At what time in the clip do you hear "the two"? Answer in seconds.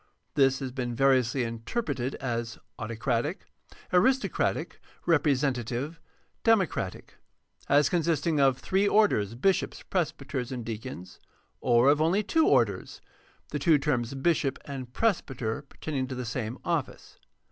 13.49-13.77